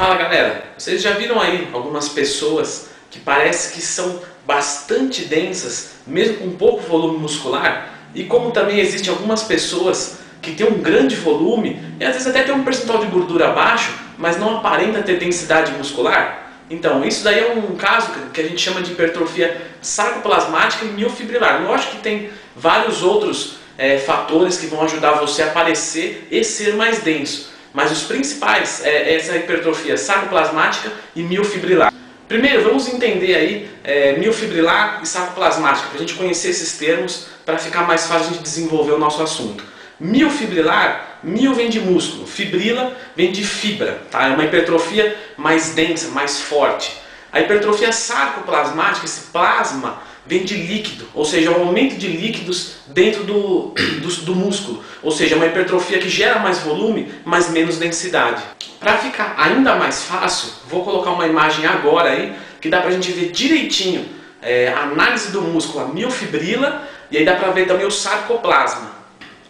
[0.00, 6.38] Fala galera, vocês já viram aí algumas pessoas que parece que são bastante densas, mesmo
[6.38, 7.92] com pouco volume muscular?
[8.14, 12.44] E como também existem algumas pessoas que têm um grande volume e às vezes até
[12.44, 16.50] tem um percentual de gordura baixo, mas não aparenta ter densidade muscular?
[16.70, 21.62] Então, isso daí é um caso que a gente chama de hipertrofia sarcoplasmática e miofibrilar.
[21.62, 26.74] Lógico que tem vários outros é, fatores que vão ajudar você a aparecer e ser
[26.74, 27.50] mais denso.
[27.72, 31.92] Mas os principais é essa hipertrofia sarcoplasmática e miofibrilar.
[32.26, 37.58] Primeiro, vamos entender aí é, miofibrilar e sarcoplasmática, para a gente conhecer esses termos, para
[37.58, 39.64] ficar mais fácil gente desenvolver o nosso assunto.
[39.98, 44.28] Miofibrilar, mio vem de músculo, fibrila vem de fibra, tá?
[44.28, 46.98] é uma hipertrofia mais densa, mais forte.
[47.32, 53.24] A hipertrofia sarcoplasmática, esse plasma, vem de líquido, ou seja, o aumento de líquidos dentro
[53.24, 58.42] do, do, do músculo, ou seja, uma hipertrofia que gera mais volume, mas menos densidade.
[58.78, 62.92] Para ficar ainda mais fácil, vou colocar uma imagem agora aí, que dá para a
[62.92, 64.06] gente ver direitinho
[64.42, 68.90] é, a análise do músculo, a miofibrila, e aí dá para ver também o sarcoplasma.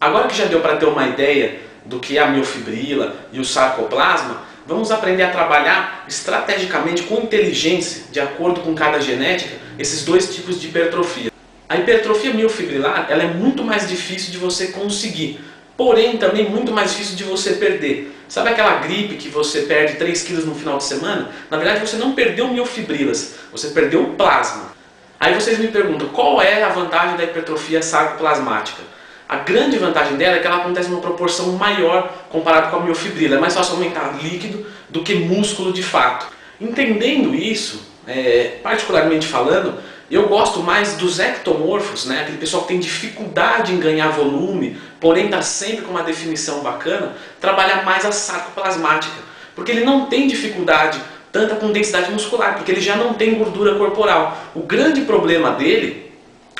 [0.00, 3.44] Agora que já deu para ter uma ideia do que é a miofibrila e o
[3.44, 10.34] sarcoplasma, vamos aprender a trabalhar estrategicamente com inteligência, de acordo com cada genética, esses dois
[10.34, 11.32] tipos de hipertrofia.
[11.66, 15.40] A hipertrofia miofibrilar ela é muito mais difícil de você conseguir,
[15.74, 18.14] porém também muito mais difícil de você perder.
[18.28, 21.30] Sabe aquela gripe que você perde 3 quilos no final de semana?
[21.50, 24.76] Na verdade você não perdeu miofibrilas, você perdeu plasma.
[25.18, 28.82] Aí vocês me perguntam, qual é a vantagem da hipertrofia sarcoplasmática?
[29.28, 33.36] A grande vantagem dela é que ela acontece numa proporção maior comparado com a miofibrila.
[33.36, 36.26] É mais fácil aumentar líquido do que músculo de fato.
[36.58, 39.78] Entendendo isso, é, particularmente falando,
[40.10, 42.22] eu gosto mais dos ectomorfos, né?
[42.22, 47.14] aquele pessoal que tem dificuldade em ganhar volume, porém está sempre com uma definição bacana,
[47.38, 49.16] trabalhar mais a sarcoplasmática,
[49.54, 50.98] porque ele não tem dificuldade
[51.30, 54.38] tanta com densidade muscular, porque ele já não tem gordura corporal.
[54.54, 56.07] O grande problema dele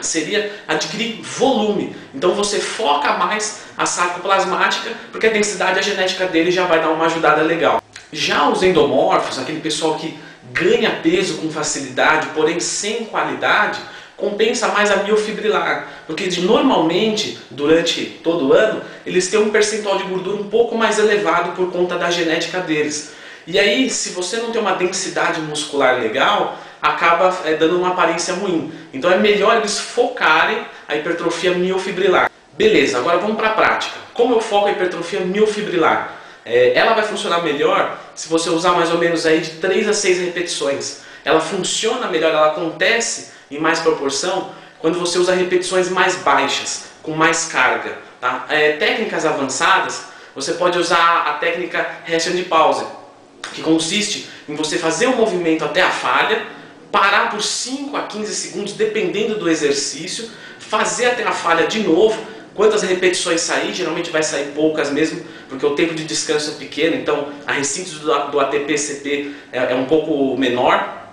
[0.00, 1.94] seria adquirir volume.
[2.14, 6.90] Então você foca mais a sarcoplasmática, porque a densidade a genética dele já vai dar
[6.90, 7.82] uma ajudada legal.
[8.12, 10.16] Já os endomorfos, aquele pessoal que
[10.52, 13.80] ganha peso com facilidade, porém sem qualidade,
[14.16, 20.04] compensa mais a miofibrilar, porque normalmente, durante todo o ano, eles têm um percentual de
[20.04, 23.14] gordura um pouco mais elevado por conta da genética deles.
[23.46, 28.34] E aí, se você não tem uma densidade muscular legal, acaba é, dando uma aparência
[28.34, 28.72] ruim.
[28.92, 32.28] Então é melhor eles focarem a hipertrofia miofibrilar.
[32.54, 33.94] Beleza, agora vamos para a prática.
[34.12, 36.16] Como eu foco a hipertrofia miofibrilar?
[36.44, 39.92] É, ela vai funcionar melhor se você usar mais ou menos aí de 3 a
[39.92, 41.02] 6 repetições.
[41.24, 44.50] Ela funciona melhor, ela acontece em mais proporção
[44.80, 47.96] quando você usa repetições mais baixas, com mais carga.
[48.20, 48.44] Tá?
[48.48, 50.02] É, técnicas avançadas,
[50.34, 52.84] você pode usar a técnica rest de pause,
[53.52, 56.44] que consiste em você fazer o um movimento até a falha,
[56.92, 62.22] parar por 5 a 15 segundos, dependendo do exercício, fazer até a falha de novo,
[62.54, 66.94] quantas repetições sair, geralmente vai sair poucas mesmo, porque o tempo de descanso é pequeno,
[66.94, 71.08] então a ressíntese do, ATP-CP é, é, um pouco menor,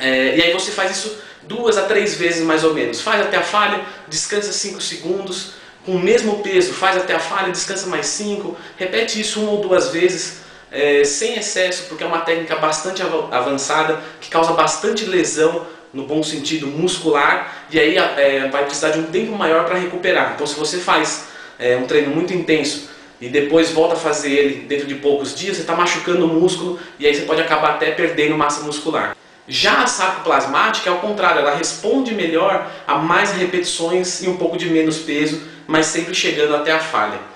[0.00, 3.36] é, e aí você faz isso duas a três vezes mais ou menos, faz até
[3.36, 8.06] a falha, descansa 5 segundos, com o mesmo peso, faz até a falha, descansa mais
[8.06, 10.43] 5, repete isso uma ou duas vezes,
[10.74, 16.22] é, sem excesso, porque é uma técnica bastante avançada, que causa bastante lesão, no bom
[16.22, 20.32] sentido, muscular, e aí é, vai precisar de um tempo maior para recuperar.
[20.34, 22.90] Então se você faz é, um treino muito intenso
[23.20, 26.80] e depois volta a fazer ele dentro de poucos dias, você está machucando o músculo
[26.98, 29.16] e aí você pode acabar até perdendo massa muscular.
[29.46, 34.56] Já a sarcoplasmática é ao contrário, ela responde melhor a mais repetições e um pouco
[34.56, 37.33] de menos peso, mas sempre chegando até a falha.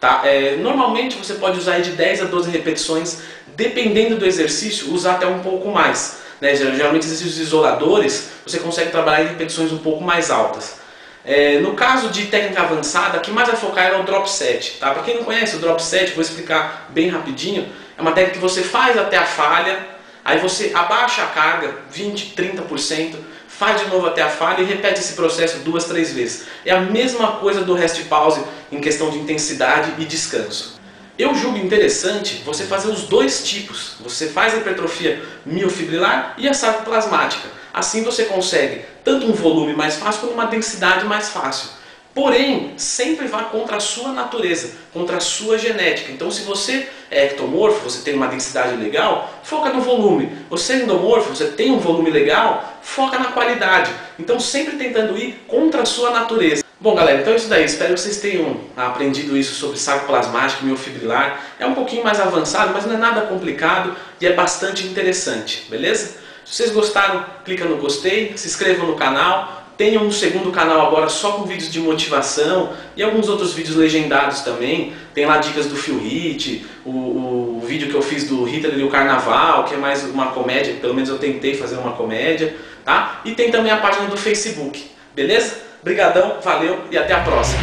[0.00, 0.22] Tá?
[0.24, 3.20] É, normalmente você pode usar de 10 a 12 repetições,
[3.54, 6.20] dependendo do exercício, usar até um pouco mais.
[6.40, 6.54] Né?
[6.54, 10.80] Geralmente esses isoladores você consegue trabalhar em repetições um pouco mais altas.
[11.22, 14.78] É, no caso de técnica avançada, o que mais vai focar é o drop set.
[14.80, 14.90] Tá?
[14.92, 17.68] Para quem não conhece o drop set, vou explicar bem rapidinho.
[17.98, 19.86] É uma técnica que você faz até a falha,
[20.24, 23.16] aí você abaixa a carga 20, 30%,
[23.46, 26.46] faz de novo até a falha e repete esse processo duas, três vezes.
[26.64, 30.80] É a mesma coisa do rest pause em questão de intensidade e descanso.
[31.18, 33.96] Eu julgo interessante você fazer os dois tipos.
[34.00, 37.46] Você faz a hipertrofia miofibrilar e a sarcoplasmática.
[37.74, 41.70] Assim você consegue tanto um volume mais fácil quanto uma densidade mais fácil.
[42.12, 46.10] Porém, sempre vá contra a sua natureza, contra a sua genética.
[46.10, 50.32] Então, se você é ectomorfo, você tem uma densidade legal, foca no volume.
[50.50, 53.92] Você é endomorfo, você tem um volume legal, foca na qualidade.
[54.18, 56.64] Então, sempre tentando ir contra a sua natureza.
[56.82, 60.64] Bom galera, então é isso daí, espero que vocês tenham aprendido isso sobre saco plasmático
[60.64, 61.38] miofibrilar.
[61.58, 66.16] É um pouquinho mais avançado, mas não é nada complicado e é bastante interessante, beleza?
[66.42, 71.10] Se vocês gostaram, clica no gostei, se inscrevam no canal, tenham um segundo canal agora
[71.10, 74.94] só com vídeos de motivação e alguns outros vídeos legendados também.
[75.12, 78.84] Tem lá dicas do Phil Hit, o, o, vídeo que eu fiz do Hitler e
[78.84, 82.56] o Carnaval, que é mais uma comédia, pelo menos eu tentei fazer uma comédia,
[82.86, 83.20] tá?
[83.26, 84.82] E tem também a página do Facebook,
[85.14, 85.68] beleza?
[85.82, 87.62] Brigadão, valeu e até a próxima.